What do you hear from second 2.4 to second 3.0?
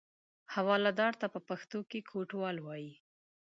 وایي.